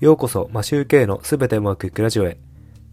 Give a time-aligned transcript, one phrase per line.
[0.00, 2.38] ようこそマシューケイのすべてうまくいくラジオへ。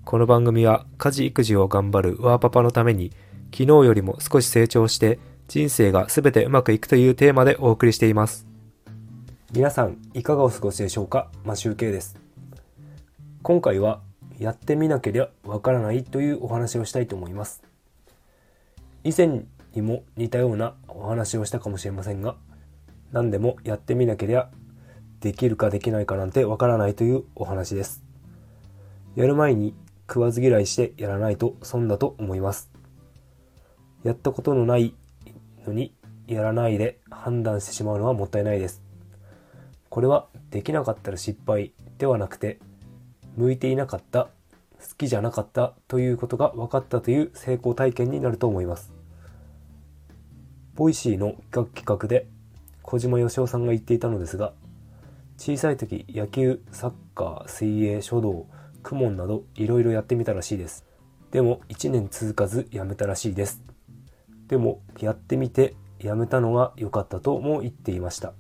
[0.03, 3.13] この番組は家事育児を頑張るワーパパのために
[3.45, 5.17] 昨日よりも少し成長して
[5.47, 8.45] 人生がすべてうまくいくというテーマでお送りしています。
[9.53, 11.31] 皆さんいかがお過ごしでしょうか？
[11.45, 12.19] マシューケイです。
[13.41, 14.01] 今回は
[14.37, 17.63] やってみなけりゃわからないというお話をしたいと思います。
[19.05, 22.35] 以前にも似たようなお話をしたかもしれませんが
[23.13, 24.49] 何でもやってみなけりゃ
[25.19, 28.03] できるかできないかなんてわからないというお話です。
[29.15, 29.73] やる前に
[30.07, 32.69] 食わず嫌いしてやらないと損だと思います。
[34.03, 34.93] やったことのない
[35.65, 35.93] のに
[36.27, 38.81] やらないで判断してしまうのはもったいないです。
[39.89, 42.59] これはできなかったら失敗ではなくて
[43.35, 44.25] 向いていなかった
[44.79, 48.93] 好きじゃなかったということが分かったという成功体験になると思います。
[50.75, 52.27] Voicy の企画で
[52.83, 54.53] 小島よしおさんが言っていたのですが
[55.37, 58.47] 小さい時野球サッカー水泳書道
[58.83, 60.85] 公文などいろいろやってみたらしいです
[61.31, 63.61] でも1年続かずやめたらしいです
[64.47, 68.33] でもやってみてやめたのが良かったとも言っていました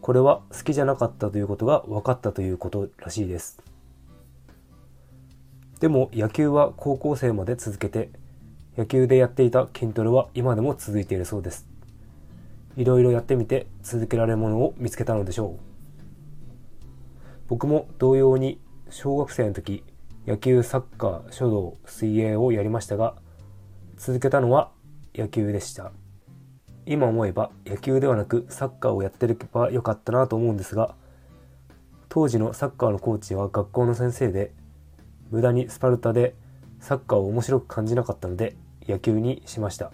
[0.00, 3.58] これは好きじゃなかったということが分かったということらしいです
[5.80, 8.10] でも野球は高校生まで続けて
[8.78, 11.66] 野球でやっていた筋トレは今でも続いているそうです。
[12.76, 15.67] いろいろやってみて続けられるものを見つけたのでしょう。
[17.48, 18.60] 僕も同様に
[18.90, 19.82] 小学生の時
[20.26, 23.16] 野球、サッカー、書道、水泳をやりましたが
[23.96, 24.70] 続けたのは
[25.14, 25.90] 野球でした。
[26.90, 30.94] 今思えば野球ではなくサッカーをやってればよかったなと思うんですが
[32.08, 34.52] 当時のサッカーのコーチは学校の先生で
[35.30, 36.34] 無駄にスパルタで
[36.80, 38.56] サッカーを面白く感じなかったので
[38.88, 39.92] 野球にしました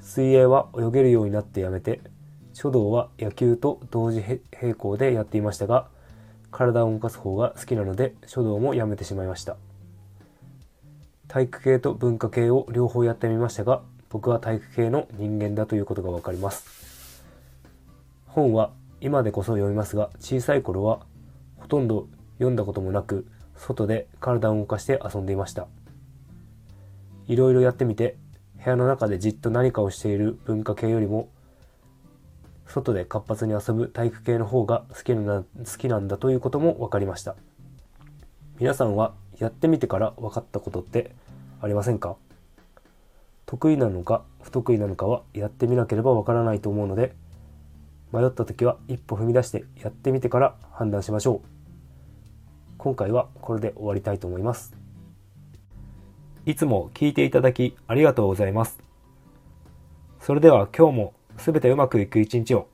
[0.00, 2.00] 水泳は泳げるようになってやめて
[2.52, 4.22] 書道は野球と同時
[4.62, 5.88] 並行でやっていましたが
[6.50, 9.56] 体を動かす方が好きなので書道もやめてしまいました。
[11.28, 17.24] 体育系と文化系を両方やってみましたが僕は体育系の人間だということが分かります。
[18.26, 18.70] 本は
[19.00, 21.00] 今でこそ読みますが小さい頃は
[21.56, 22.06] ほとんど
[22.38, 25.66] 読んだこともなく外で体を動かして遊んでいました。
[27.26, 28.16] いろいろやってみて
[28.62, 31.28] 部屋の中でじっと何かをしている文化系よりも
[32.66, 35.44] 外で活発に遊ぶ体育系の方が好きな好
[35.78, 37.36] きなんだということも分かりました。
[38.58, 41.14] 皆さんはやってみてから分かったことって
[41.60, 42.16] ありませんか？
[43.46, 47.14] 得意なのか不得意なのかはやってみなければ分からないと思うので
[48.12, 51.48] 迷った時は一歩踏み出してやってみてから判断しましょう。
[52.78, 54.74] 今回はこれで終わりたいと思います。
[56.44, 58.78] いつも聞いていただきありがとうございます。
[60.20, 62.68] それでは今日もすべてうまくいく一日を。